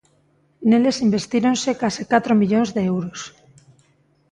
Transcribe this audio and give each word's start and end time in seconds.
Neles 0.69 0.97
investíronse 1.07 1.71
case 1.81 2.03
catro 2.11 2.33
millóns 2.41 2.69
de 2.75 2.81
euros. 2.93 3.19